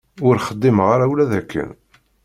[0.27, 1.69] Ur xdimeɣ ara ula d akken.